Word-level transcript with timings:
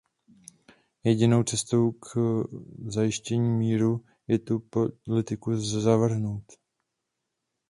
Jedinou 1.03 1.43
cestou 1.43 1.91
k 1.91 2.05
zajištění 2.87 3.49
míru 3.49 4.05
je 4.27 4.39
tuto 4.39 4.91
politiku 5.05 5.55
zavrhnout. 5.57 6.43